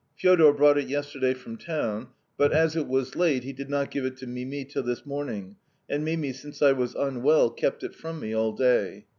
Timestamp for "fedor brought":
0.17-0.79